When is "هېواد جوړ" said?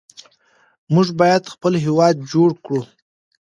1.85-2.49